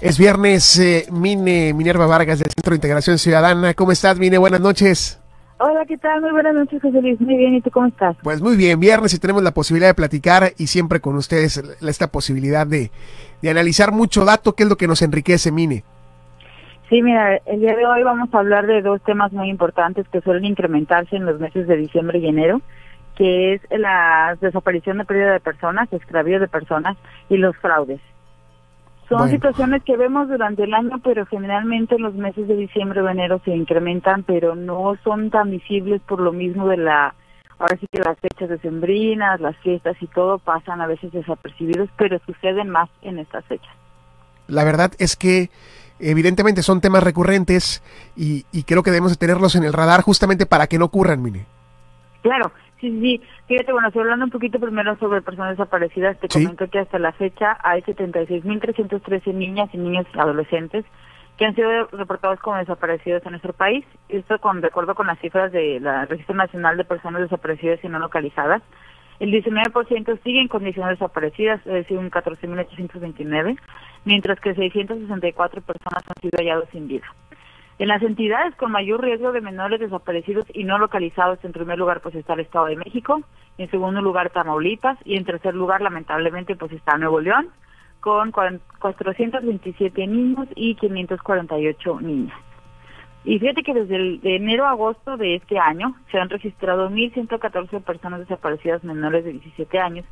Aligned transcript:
Es 0.00 0.18
viernes, 0.18 0.78
eh, 0.78 1.04
Mine 1.12 1.74
Minerva 1.74 2.06
Vargas 2.06 2.38
del 2.38 2.48
Centro 2.50 2.70
de 2.70 2.76
Integración 2.76 3.18
Ciudadana. 3.18 3.74
¿Cómo 3.74 3.92
estás, 3.92 4.18
Mine? 4.18 4.38
Buenas 4.38 4.62
noches. 4.62 5.20
Hola, 5.58 5.84
¿qué 5.84 5.98
tal? 5.98 6.22
Muy 6.22 6.30
buenas 6.30 6.54
noches, 6.54 6.80
José 6.80 7.02
Luis. 7.02 7.20
Muy 7.20 7.36
bien, 7.36 7.52
¿y 7.56 7.60
tú 7.60 7.70
cómo 7.70 7.86
estás? 7.86 8.16
Pues 8.22 8.40
muy 8.40 8.56
bien, 8.56 8.80
viernes 8.80 9.12
y 9.12 9.18
tenemos 9.18 9.42
la 9.42 9.50
posibilidad 9.50 9.90
de 9.90 9.94
platicar 9.94 10.52
y 10.56 10.68
siempre 10.68 11.00
con 11.00 11.16
ustedes 11.16 11.62
esta 11.82 12.10
posibilidad 12.10 12.66
de, 12.66 12.90
de 13.42 13.50
analizar 13.50 13.92
mucho 13.92 14.24
dato, 14.24 14.54
que 14.54 14.62
es 14.62 14.70
lo 14.70 14.76
que 14.76 14.88
nos 14.88 15.02
enriquece, 15.02 15.52
Mine. 15.52 15.84
Sí, 16.88 17.02
mira, 17.02 17.36
el 17.44 17.60
día 17.60 17.76
de 17.76 17.84
hoy 17.84 18.02
vamos 18.02 18.32
a 18.32 18.38
hablar 18.38 18.66
de 18.66 18.80
dos 18.80 19.02
temas 19.02 19.32
muy 19.32 19.50
importantes 19.50 20.08
que 20.08 20.22
suelen 20.22 20.46
incrementarse 20.46 21.14
en 21.14 21.26
los 21.26 21.38
meses 21.38 21.68
de 21.68 21.76
diciembre 21.76 22.20
y 22.20 22.26
enero, 22.26 22.62
que 23.16 23.52
es 23.52 23.60
la 23.70 24.34
desaparición 24.40 24.96
de 24.96 25.04
pérdida 25.04 25.32
de 25.34 25.40
personas, 25.40 25.92
extravío 25.92 26.40
de 26.40 26.48
personas 26.48 26.96
y 27.28 27.36
los 27.36 27.54
fraudes. 27.58 28.00
Son 29.10 29.28
situaciones 29.28 29.82
que 29.82 29.96
vemos 29.96 30.28
durante 30.28 30.62
el 30.62 30.72
año, 30.72 31.00
pero 31.02 31.26
generalmente 31.26 31.96
en 31.96 32.02
los 32.02 32.14
meses 32.14 32.46
de 32.46 32.54
diciembre 32.54 33.02
o 33.02 33.08
enero 33.08 33.40
se 33.44 33.50
incrementan, 33.50 34.22
pero 34.22 34.54
no 34.54 34.96
son 35.02 35.30
tan 35.30 35.50
visibles 35.50 36.00
por 36.02 36.20
lo 36.20 36.32
mismo 36.32 36.68
de 36.68 36.76
la, 36.76 37.12
ahora 37.58 37.76
sí 37.80 37.86
que 37.90 37.98
las 37.98 38.16
fechas 38.20 38.48
decembrinas, 38.48 39.40
las 39.40 39.56
fiestas 39.58 39.96
y 40.00 40.06
todo 40.06 40.38
pasan 40.38 40.80
a 40.80 40.86
veces 40.86 41.10
desapercibidos, 41.10 41.90
pero 41.98 42.20
suceden 42.24 42.70
más 42.70 42.88
en 43.02 43.18
estas 43.18 43.44
fechas. 43.46 43.74
La 44.46 44.62
verdad 44.62 44.92
es 45.00 45.16
que 45.16 45.50
evidentemente 45.98 46.62
son 46.62 46.80
temas 46.80 47.02
recurrentes 47.02 47.82
y, 48.16 48.46
y 48.52 48.62
creo 48.62 48.84
que 48.84 48.92
debemos 48.92 49.18
tenerlos 49.18 49.56
en 49.56 49.64
el 49.64 49.72
radar 49.72 50.02
justamente 50.02 50.46
para 50.46 50.68
que 50.68 50.78
no 50.78 50.84
ocurran, 50.84 51.20
Mine. 51.20 51.46
Claro, 52.22 52.52
Sí, 52.80 52.90
sí, 53.00 53.20
fíjate, 53.46 53.72
bueno, 53.72 53.88
estoy 53.88 54.02
hablando 54.02 54.24
un 54.24 54.30
poquito 54.30 54.58
primero 54.58 54.96
sobre 54.96 55.20
personas 55.20 55.58
desaparecidas. 55.58 56.18
Te 56.18 56.28
comento 56.28 56.68
que 56.68 56.78
hasta 56.78 56.98
la 56.98 57.12
fecha 57.12 57.58
hay 57.62 57.82
76.313 57.82 59.34
niñas 59.34 59.68
y 59.74 59.78
niños 59.78 60.06
adolescentes 60.14 60.86
que 61.36 61.46
han 61.46 61.54
sido 61.54 61.86
reportados 61.88 62.38
como 62.40 62.56
desaparecidos 62.56 63.24
en 63.24 63.32
nuestro 63.32 63.52
país. 63.52 63.84
Esto 64.08 64.38
con 64.40 64.60
de 64.60 64.68
acuerdo 64.68 64.94
con 64.94 65.06
las 65.06 65.18
cifras 65.20 65.52
de 65.52 65.80
la 65.80 66.06
Registro 66.06 66.34
Nacional 66.34 66.76
de 66.76 66.84
Personas 66.84 67.22
Desaparecidas 67.22 67.82
y 67.82 67.88
No 67.88 67.98
Localizadas. 67.98 68.62
El 69.20 69.30
19% 69.30 70.22
sigue 70.22 70.40
en 70.40 70.48
condiciones 70.48 70.98
desaparecidas, 70.98 71.60
es 71.66 71.72
decir, 71.72 71.98
un 71.98 72.10
14.829, 72.10 73.58
mientras 74.06 74.40
que 74.40 74.54
664 74.54 75.60
personas 75.60 76.02
han 76.08 76.22
sido 76.22 76.38
hallados 76.38 76.68
sin 76.72 76.88
vida. 76.88 77.06
En 77.80 77.88
las 77.88 78.02
entidades 78.02 78.54
con 78.56 78.72
mayor 78.72 79.02
riesgo 79.02 79.32
de 79.32 79.40
menores 79.40 79.80
desaparecidos 79.80 80.44
y 80.52 80.64
no 80.64 80.76
localizados, 80.76 81.42
en 81.42 81.52
primer 81.52 81.78
lugar 81.78 82.02
pues 82.02 82.14
está 82.14 82.34
el 82.34 82.40
Estado 82.40 82.66
de 82.66 82.76
México, 82.76 83.22
en 83.56 83.70
segundo 83.70 84.02
lugar 84.02 84.28
Tamaulipas 84.28 84.98
y 85.02 85.16
en 85.16 85.24
tercer 85.24 85.54
lugar 85.54 85.80
lamentablemente 85.80 86.56
pues 86.56 86.72
está 86.72 86.98
Nuevo 86.98 87.20
León 87.20 87.48
con 88.00 88.32
427 88.32 90.06
niños 90.06 90.46
y 90.56 90.74
548 90.74 92.00
niñas. 92.02 92.38
Y 93.24 93.38
fíjate 93.38 93.62
que 93.62 93.72
desde 93.72 94.36
enero 94.36 94.66
a 94.66 94.72
agosto 94.72 95.16
de 95.16 95.36
este 95.36 95.58
año 95.58 95.96
se 96.10 96.18
han 96.18 96.28
registrado 96.28 96.90
1.114 96.90 97.82
personas 97.82 98.20
desaparecidas 98.20 98.84
menores 98.84 99.24
de 99.24 99.32
17 99.32 99.78
años 99.78 100.04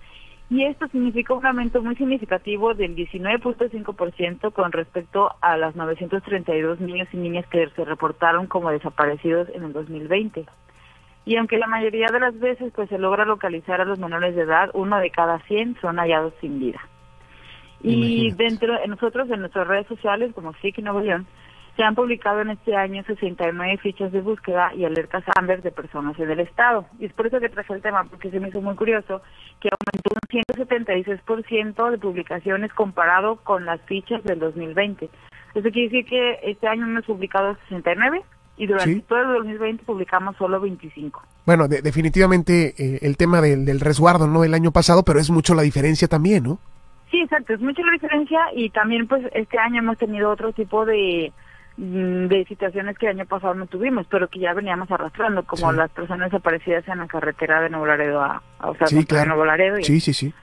y 0.51 0.65
esto 0.65 0.89
significa 0.89 1.35
un 1.35 1.45
aumento 1.45 1.83
muy 1.83 1.95
significativo 1.97 2.73
del 2.73 2.97
19.5% 2.97 4.53
con 4.53 4.73
respecto 4.73 5.31
a 5.43 5.59
las 5.59 5.77
932 5.77 6.81
niños 6.81 7.09
y 7.13 7.19
niñas 7.19 7.47
que 7.49 7.69
se 7.69 7.85
reportaron 7.85 8.47
como 8.47 8.71
desaparecidos 8.71 9.49
en 9.51 9.65
el 9.65 9.73
2020. 9.75 10.47
Y 11.27 11.37
aunque 11.37 11.59
la 11.59 11.67
mayoría 11.67 12.07
de 12.11 12.21
las 12.21 12.39
veces 12.39 12.73
pues 12.75 12.89
se 12.89 12.97
logra 12.97 13.27
localizar 13.27 13.83
a 13.83 13.85
los 13.85 13.99
menores 13.99 14.35
de 14.35 14.43
edad, 14.43 14.71
uno 14.73 14.99
de 14.99 15.11
cada 15.11 15.39
100 15.41 15.77
son 15.83 15.99
hallados 15.99 16.33
sin 16.41 16.59
vida. 16.59 16.81
Y 17.83 18.33
dentro 18.33 18.73
de 18.73 18.89
nosotros 18.89 19.31
en 19.31 19.41
nuestras 19.41 19.69
redes 19.69 19.87
sociales 19.87 20.33
como 20.35 20.55
SIC 20.55 20.79
Nuevo 20.79 21.01
León 21.01 21.27
se 21.79 21.85
han 21.85 21.95
publicado 21.95 22.41
en 22.41 22.51
este 22.51 22.75
año 22.75 23.05
69 23.07 23.79
fichas 23.81 24.11
de 24.11 24.21
búsqueda 24.21 24.75
y 24.75 24.85
alertas 24.85 25.23
Amber 25.37 25.63
de 25.63 25.71
personas 25.71 26.19
en 26.19 26.29
el 26.29 26.41
Estado. 26.41 26.85
Y 26.99 27.05
es 27.05 27.13
por 27.13 27.29
eso 27.29 27.39
que 27.39 27.49
traje 27.49 27.73
el 27.73 27.83
tema, 27.83 28.03
porque 28.03 28.33
se 28.33 28.41
me 28.41 28.49
hizo 28.49 28.61
muy 28.61 28.75
curioso 28.75 29.23
que 29.61 29.69
aumentó 29.71 30.11
un 30.13 30.67
176% 30.67 31.91
de 31.93 31.99
publicaciones 31.99 32.73
comparado 32.73 33.37
con 33.37 33.65
las 33.65 33.81
fichas 33.83 34.25
del 34.25 34.41
2020. 34.41 35.09
Eso 35.55 35.71
quiere 35.71 35.89
decir 35.89 36.05
que 36.07 36.41
este 36.43 36.67
año 36.67 36.85
hemos 36.85 37.05
publicado 37.05 37.57
69 37.69 38.23
y 38.57 38.67
durante 38.67 39.01
todo 39.03 39.21
el 39.21 39.39
2020 39.45 39.85
publicamos 39.85 40.37
solo 40.37 40.61
25. 40.61 41.23
Bueno, 41.47 41.69
definitivamente 41.69 42.75
eh, 42.77 42.99
el 43.03 43.17
tema 43.17 43.41
del, 43.41 43.65
del 43.65 43.79
resguardo, 43.79 44.27
¿no? 44.27 44.43
El 44.43 44.55
año 44.55 44.73
pasado, 44.73 45.05
pero 45.05 45.21
es 45.21 45.31
mucho 45.31 45.55
la 45.55 45.63
diferencia 45.63 46.09
también, 46.09 46.43
¿no? 46.43 46.59
Sí, 47.13 47.21
exacto, 47.21 47.55
es 47.55 47.61
mucho 47.61 47.83
la 47.85 47.93
diferencia 47.93 48.41
y 48.53 48.69
también 48.71 49.07
pues 49.07 49.25
este 49.33 49.61
año 49.61 49.79
hemos 49.79 49.97
tenido 49.97 50.29
otro 50.29 50.53
tipo 50.53 50.85
de 50.85 51.33
de 51.79 52.45
situaciones 52.49 52.99
que 52.99 53.07
el 53.07 53.21
año 53.21 53.27
pasado 53.27 53.55
no 53.55 53.67
tuvimos, 53.67 54.05
pero 54.11 54.27
que 54.29 54.41
ya 54.41 54.53
veníamos 54.53 54.91
arrastrando, 54.91 55.45
como 55.45 55.71
las 55.71 55.91
personas 55.91 56.31
desaparecidas 56.33 56.87
en 56.89 56.99
la 56.99 57.07
carretera 57.07 57.61
de 57.61 57.71
Nuevo 57.71 57.87
Laredo 57.87 58.21
a, 58.21 58.43
o 58.61 58.75
sea, 58.75 58.89
sí, 58.89 59.05
claro. 59.05 59.29
Nuevo 59.29 59.45
Laredo. 59.45 59.77
Sí, 59.83 60.01
sí, 60.01 60.13
sí. 60.13 60.35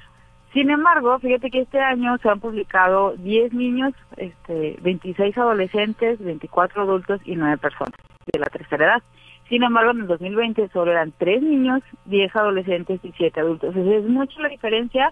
Sin 0.54 0.70
embargo, 0.70 1.20
fíjate 1.20 1.52
que 1.52 1.60
este 1.60 1.82
año 1.82 2.18
se 2.20 2.30
han 2.30 2.40
publicado 2.40 3.16
10 3.18 3.54
niños, 3.54 3.94
este, 4.16 4.78
26 4.82 5.38
adolescentes, 5.38 6.24
24 6.24 6.84
adultos 6.84 7.20
y 7.26 7.36
9 7.36 7.58
personas 7.58 7.92
de 8.32 8.40
la 8.40 8.46
tercera 8.46 8.86
edad. 8.86 9.04
Sin 9.50 9.62
embargo, 9.64 9.92
en 9.92 10.02
el 10.02 10.08
2020 10.08 10.70
solo 10.70 10.92
eran 10.92 11.14
3 11.18 11.44
niños, 11.44 11.82
10 12.06 12.34
adolescentes 12.34 13.02
y 13.04 13.12
7 13.18 13.42
adultos. 13.42 13.76
es 13.76 14.06
mucho 14.06 14.40
la 14.40 14.48
diferencia. 14.48 15.12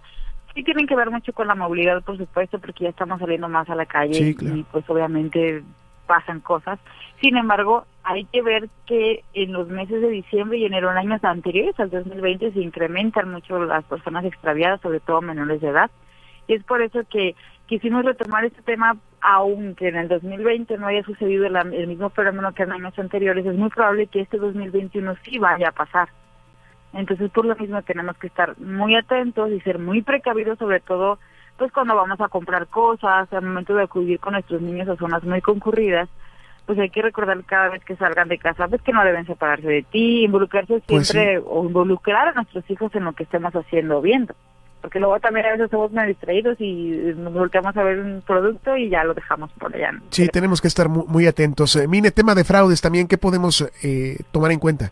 Sí 0.56 0.64
tienen 0.64 0.88
que 0.88 0.96
ver 0.96 1.12
mucho 1.12 1.34
con 1.34 1.48
la 1.48 1.56
movilidad, 1.56 2.02
por 2.04 2.18
supuesto, 2.18 2.60
porque 2.60 2.86
ya 2.86 2.92
estamos 2.92 3.20
saliendo 3.20 3.50
más 3.50 3.70
a 3.70 3.76
la 3.76 3.86
calle 3.86 4.38
y 4.40 4.64
pues 4.72 4.90
obviamente 4.90 5.64
pasan 6.08 6.40
cosas. 6.40 6.80
Sin 7.22 7.38
embargo, 7.38 7.86
hay 8.04 8.26
que 8.26 8.42
ver 8.42 8.70
que 8.86 9.24
en 9.34 9.54
los 9.54 9.68
meses 9.70 10.02
de 10.02 10.10
diciembre 10.10 10.58
y 10.58 10.66
enero 10.66 10.92
en 10.92 10.98
años 10.98 11.24
anteriores 11.24 11.80
al 11.80 11.90
2020 11.90 12.52
se 12.52 12.60
incrementan 12.60 13.32
mucho 13.32 13.64
las 13.64 13.84
personas 13.86 14.26
extraviadas, 14.26 14.82
sobre 14.82 15.00
todo 15.00 15.22
menores 15.22 15.62
de 15.62 15.70
edad. 15.70 15.90
Y 16.48 16.54
es 16.54 16.64
por 16.64 16.82
eso 16.82 17.02
que 17.10 17.36
quisimos 17.68 18.04
retomar 18.04 18.44
este 18.44 18.62
tema, 18.62 18.98
aunque 19.22 19.88
en 19.88 19.96
el 19.96 20.08
2020 20.10 20.78
no 20.78 20.88
haya 20.88 21.04
sucedido 21.04 21.46
el 21.46 21.88
mismo 21.88 22.10
fenómeno 22.10 22.54
que 22.54 22.64
en 22.64 22.74
años 22.74 22.98
anteriores, 23.00 23.46
es 23.46 23.56
muy 23.56 23.70
probable 23.70 24.08
que 24.08 24.22
este 24.22 24.38
2021 24.38 25.16
sí 25.24 25.40
vaya 25.40 25.70
a 25.70 25.72
pasar. 25.72 26.10
Entonces, 26.94 27.32
por 27.32 27.46
lo 27.46 27.56
mismo 27.56 27.82
tenemos 27.82 28.18
que 28.18 28.28
estar 28.28 28.60
muy 28.60 28.96
atentos 28.96 29.50
y 29.50 29.60
ser 29.62 29.80
muy 29.80 30.02
precavidos, 30.02 30.60
sobre 30.60 30.80
todo 30.80 31.20
pues 31.58 31.72
cuando 31.72 31.96
vamos 31.96 32.20
a 32.20 32.30
comprar 32.30 32.68
cosas, 32.68 33.32
al 33.32 33.44
momento 33.44 33.76
de 33.76 33.84
acudir 33.84 34.20
con 34.20 34.34
nuestros 34.34 34.62
niños 34.62 34.88
a 34.90 34.96
zonas 34.96 35.24
muy 35.24 35.42
concurridas, 35.42 36.10
pues 36.66 36.80
hay 36.80 36.90
que 36.90 37.02
recordar 37.02 37.44
cada 37.46 37.70
vez 37.70 37.84
que 37.84 37.96
salgan 37.96 38.30
de 38.30 38.38
casa, 38.38 38.68
pues 38.68 38.82
que 38.82 38.94
no 38.94 39.04
deben 39.04 39.26
separarse 39.26 39.68
de 39.68 39.84
ti, 39.84 40.24
involucrarse 40.24 40.82
pues 40.88 41.08
siempre 41.08 41.42
o 41.46 41.66
involucrar 41.66 42.30
a 42.30 42.34
nuestros 42.34 42.70
hijos 42.70 42.94
en 42.96 43.06
lo 43.06 43.14
que 43.14 43.24
estemos 43.24 43.54
haciendo 43.54 43.98
o 43.98 44.02
viendo. 44.02 44.34
Porque 44.82 45.00
luego 45.00 45.18
también 45.20 45.46
a 45.46 45.52
veces 45.52 45.70
somos 45.72 45.92
muy 45.92 46.08
distraídos 46.08 46.60
y 46.60 47.14
nos 47.16 47.34
volteamos 47.34 47.76
a 47.78 47.84
ver 47.84 48.00
un 48.00 48.22
producto 48.22 48.76
y 48.76 48.90
ya 48.90 49.06
lo 49.06 49.14
dejamos 49.14 49.50
por 49.54 49.74
allá. 49.74 49.92
Sí, 50.10 50.28
tenemos 50.28 50.62
que 50.62 50.68
estar 50.68 50.90
muy, 50.90 51.26
atentos. 51.26 51.76
Eh, 51.78 51.88
Mine, 51.88 52.12
tema 52.12 52.36
de 52.36 52.44
fraudes 52.44 52.82
también, 52.82 53.08
¿qué 53.08 53.18
podemos 53.18 53.62
eh, 53.82 54.18
tomar 54.32 54.52
en 54.52 54.60
cuenta? 54.60 54.92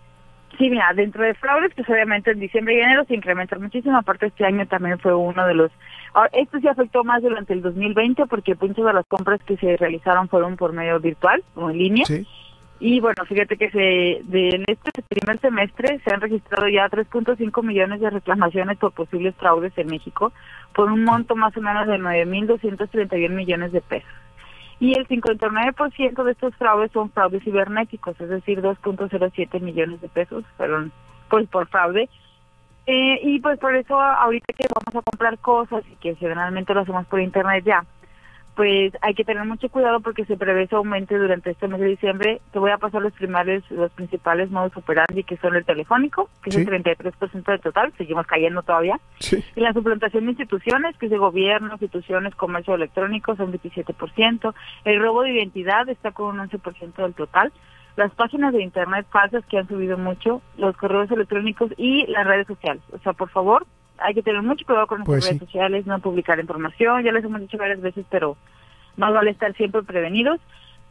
Sí, 0.57 0.69
mira, 0.69 0.93
dentro 0.93 1.23
de 1.23 1.33
fraudes, 1.33 1.71
pues 1.75 1.89
obviamente 1.89 2.31
en 2.31 2.39
diciembre 2.39 2.75
y 2.75 2.81
enero 2.81 3.05
se 3.05 3.15
incrementan 3.15 3.61
muchísimo. 3.61 3.97
Aparte, 3.97 4.27
este 4.27 4.45
año 4.45 4.65
también 4.67 4.99
fue 4.99 5.13
uno 5.13 5.45
de 5.47 5.53
los 5.53 5.71
esto 6.33 6.59
se 6.59 6.69
afectó 6.69 7.03
más 7.03 7.21
durante 7.21 7.53
el 7.53 7.61
2020 7.61 8.25
porque 8.25 8.55
muchas 8.59 8.85
de 8.85 8.93
las 8.93 9.05
compras 9.07 9.41
que 9.43 9.57
se 9.57 9.77
realizaron 9.77 10.27
fueron 10.27 10.57
por 10.57 10.73
medio 10.73 10.99
virtual 10.99 11.41
o 11.55 11.69
en 11.69 11.77
línea. 11.77 12.05
Y 12.79 12.99
bueno, 12.99 13.23
fíjate 13.25 13.57
que 13.57 13.69
se, 13.69 13.77
de, 14.23 14.49
en 14.49 14.65
este 14.67 15.03
primer 15.07 15.39
semestre 15.39 16.01
se 16.03 16.13
han 16.13 16.19
registrado 16.19 16.67
ya 16.67 16.89
3.5 16.89 17.63
millones 17.63 18.01
de 18.01 18.09
reclamaciones 18.09 18.77
por 18.79 18.91
posibles 18.91 19.35
fraudes 19.35 19.71
en 19.77 19.87
México, 19.87 20.33
por 20.73 20.91
un 20.91 21.03
monto 21.03 21.35
más 21.35 21.55
o 21.55 21.61
menos 21.61 21.85
de 21.85 21.99
9.231 21.99 23.29
millones 23.29 23.71
de 23.71 23.81
pesos. 23.81 24.09
Y 24.81 24.97
el 24.97 25.07
59% 25.07 26.23
de 26.23 26.31
estos 26.31 26.55
fraudes 26.55 26.91
son 26.91 27.11
fraudes 27.11 27.43
cibernéticos, 27.43 28.19
es 28.19 28.29
decir, 28.29 28.63
2.07 28.63 29.61
millones 29.61 30.01
de 30.01 30.09
pesos 30.09 30.43
fueron 30.57 30.91
pues 31.29 31.47
por 31.49 31.67
fraude. 31.67 32.09
Eh, 32.87 33.19
y 33.21 33.39
pues 33.41 33.59
por 33.59 33.75
eso 33.75 34.01
ahorita 34.01 34.53
que 34.53 34.65
vamos 34.73 34.95
a 34.95 35.07
comprar 35.07 35.37
cosas 35.37 35.83
y 35.87 35.95
que 35.97 36.15
generalmente 36.15 36.73
lo 36.73 36.79
hacemos 36.79 37.05
por 37.05 37.21
internet 37.21 37.63
ya, 37.63 37.85
pues 38.55 38.93
hay 39.01 39.13
que 39.13 39.23
tener 39.23 39.45
mucho 39.45 39.69
cuidado 39.69 40.01
porque 40.01 40.25
se 40.25 40.37
prevé 40.37 40.63
ese 40.63 40.75
aumento 40.75 41.17
durante 41.17 41.51
este 41.51 41.67
mes 41.67 41.79
de 41.79 41.87
diciembre. 41.87 42.41
Te 42.51 42.59
voy 42.59 42.71
a 42.71 42.77
pasar 42.77 43.01
los 43.01 43.13
primarios, 43.13 43.63
los 43.71 43.91
principales 43.91 44.51
modos 44.51 44.75
operandi 44.75 45.23
que 45.23 45.37
son 45.37 45.55
el 45.55 45.65
telefónico, 45.65 46.29
que 46.43 46.49
es 46.49 46.57
el 46.57 46.67
33% 46.67 47.43
del 47.43 47.61
total, 47.61 47.93
seguimos 47.97 48.27
cayendo 48.27 48.61
todavía. 48.63 48.99
Y 49.55 49.61
la 49.61 49.73
suplantación 49.73 50.25
de 50.25 50.31
instituciones, 50.31 50.97
que 50.97 51.05
es 51.05 51.11
de 51.11 51.17
gobierno, 51.17 51.71
instituciones, 51.71 52.35
comercio 52.35 52.75
electrónico, 52.75 53.35
son 53.35 53.53
27%. 53.53 54.53
El 54.83 55.01
robo 55.01 55.23
de 55.23 55.31
identidad 55.31 55.87
está 55.87 56.11
con 56.11 56.39
un 56.39 56.49
11% 56.49 56.95
del 56.95 57.13
total 57.13 57.51
las 57.97 58.13
páginas 58.15 58.53
de 58.53 58.63
internet 58.63 59.05
falsas 59.11 59.45
que 59.47 59.57
han 59.57 59.67
subido 59.67 59.97
mucho, 59.97 60.41
los 60.57 60.75
correos 60.77 61.11
electrónicos 61.11 61.71
y 61.77 62.05
las 62.07 62.25
redes 62.25 62.47
sociales. 62.47 62.81
O 62.93 62.99
sea, 62.99 63.13
por 63.13 63.29
favor, 63.29 63.65
hay 64.03 64.13
que 64.13 64.23
tener 64.23 64.41
mucho 64.41 64.65
cuidado 64.65 64.87
con 64.87 64.99
nuestras 64.99 65.19
pues 65.19 65.27
redes 65.27 65.39
sociales, 65.39 65.85
no 65.85 65.99
publicar 65.99 66.39
información, 66.39 67.03
ya 67.03 67.11
les 67.11 67.23
hemos 67.23 67.41
dicho 67.41 67.57
varias 67.57 67.81
veces, 67.81 68.05
pero 68.09 68.37
más 68.97 69.13
vale 69.13 69.31
estar 69.31 69.55
siempre 69.55 69.83
prevenidos. 69.83 70.39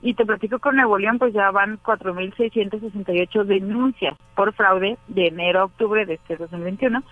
Y 0.02 0.14
te 0.14 0.24
platico 0.24 0.58
con 0.60 0.76
Nuevo 0.76 0.98
León, 0.98 1.18
pues 1.18 1.34
ya 1.34 1.50
van 1.50 1.78
4.668 1.82 3.44
denuncias 3.44 4.16
por 4.34 4.54
fraude 4.54 4.96
de 5.08 5.26
enero 5.26 5.60
a 5.60 5.64
octubre 5.64 6.06
de 6.06 6.14
este 6.14 6.36
2021 6.36 7.02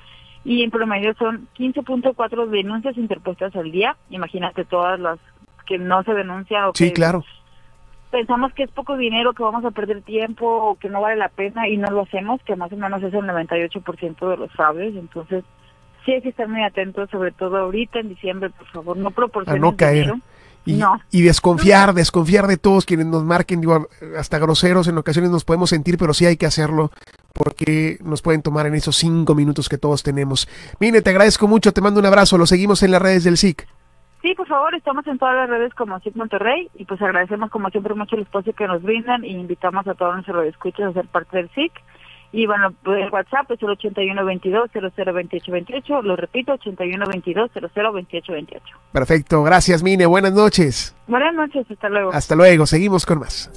y 0.44 0.62
en 0.62 0.70
promedio 0.70 1.14
son 1.18 1.48
15.4 1.58 2.46
denuncias 2.48 2.96
interpuestas 2.96 3.54
al 3.56 3.70
día. 3.70 3.96
Imagínate 4.08 4.64
todas 4.64 4.98
las 4.98 5.18
que 5.66 5.78
no 5.78 6.02
se 6.04 6.14
denuncian 6.14 6.64
o 6.64 6.72
sí, 6.74 6.92
claro. 6.92 7.22
pensamos 8.10 8.54
que 8.54 8.62
es 8.62 8.70
poco 8.70 8.96
dinero, 8.96 9.34
que 9.34 9.42
vamos 9.42 9.64
a 9.66 9.70
perder 9.70 10.00
tiempo 10.00 10.46
o 10.46 10.76
que 10.76 10.88
no 10.88 11.02
vale 11.02 11.16
la 11.16 11.28
pena 11.28 11.68
y 11.68 11.76
no 11.76 11.90
lo 11.90 12.02
hacemos, 12.02 12.42
que 12.44 12.56
más 12.56 12.72
o 12.72 12.76
menos 12.76 13.02
es 13.02 13.12
el 13.12 13.24
98% 13.24 14.30
de 14.30 14.36
los 14.38 14.50
fraudes. 14.52 14.96
Entonces, 14.96 15.44
sí 16.08 16.14
hay 16.14 16.22
que 16.22 16.30
estar 16.30 16.48
muy 16.48 16.62
atentos, 16.64 17.10
sobre 17.10 17.32
todo 17.32 17.58
ahorita 17.58 18.00
en 18.00 18.08
diciembre, 18.08 18.48
por 18.48 18.66
favor, 18.68 18.96
no 18.96 19.10
proporcionen 19.10 19.62
a 19.62 19.66
no 19.66 19.76
caer. 19.76 20.14
Y, 20.64 20.72
No. 20.72 20.98
y 21.10 21.20
desconfiar, 21.20 21.92
desconfiar 21.92 22.46
de 22.46 22.56
todos 22.56 22.86
quienes 22.86 23.04
nos 23.06 23.24
marquen, 23.24 23.60
digo, 23.60 23.88
hasta 24.18 24.38
groseros 24.38 24.88
en 24.88 24.96
ocasiones 24.96 25.30
nos 25.30 25.44
podemos 25.44 25.68
sentir, 25.68 25.98
pero 25.98 26.14
sí 26.14 26.24
hay 26.24 26.38
que 26.38 26.46
hacerlo 26.46 26.90
porque 27.34 27.98
nos 28.02 28.22
pueden 28.22 28.40
tomar 28.40 28.66
en 28.66 28.74
esos 28.74 28.96
cinco 28.96 29.34
minutos 29.34 29.68
que 29.68 29.76
todos 29.76 30.02
tenemos. 30.02 30.48
Mine, 30.80 31.02
te 31.02 31.10
agradezco 31.10 31.46
mucho, 31.46 31.72
te 31.72 31.82
mando 31.82 32.00
un 32.00 32.06
abrazo, 32.06 32.38
lo 32.38 32.46
seguimos 32.46 32.82
en 32.82 32.92
las 32.92 33.02
redes 33.02 33.24
del 33.24 33.36
SIC. 33.36 33.66
Sí, 34.22 34.34
por 34.34 34.48
favor, 34.48 34.74
estamos 34.74 35.06
en 35.06 35.18
todas 35.18 35.36
las 35.36 35.48
redes 35.50 35.74
como 35.74 36.00
SIC 36.00 36.16
Monterrey 36.16 36.68
y 36.74 36.86
pues 36.86 37.00
agradecemos 37.02 37.50
como 37.50 37.68
siempre 37.68 37.94
mucho 37.94 38.16
el 38.16 38.22
espacio 38.22 38.54
que 38.54 38.66
nos 38.66 38.82
brindan 38.82 39.24
y 39.26 39.30
invitamos 39.32 39.86
a 39.86 39.94
todos 39.94 40.14
nuestros 40.14 40.46
escuchas 40.46 40.88
a 40.88 40.92
ser 40.94 41.06
parte 41.06 41.36
del 41.36 41.50
SIC. 41.50 41.72
Y 42.30 42.46
bueno, 42.46 42.74
pues, 42.84 43.02
el 43.04 43.10
WhatsApp 43.10 43.50
es 43.52 43.62
el 43.62 43.68
8122-002828, 43.68 46.02
lo 46.02 46.14
repito, 46.16 46.52
8122-002828. 46.58 48.60
Perfecto, 48.92 49.42
gracias 49.42 49.82
Mine, 49.82 50.04
buenas 50.06 50.34
noches. 50.34 50.94
Buenas 51.06 51.34
noches, 51.34 51.64
hasta 51.70 51.88
luego. 51.88 52.12
Hasta 52.12 52.36
luego, 52.36 52.66
seguimos 52.66 53.06
con 53.06 53.20
más. 53.20 53.50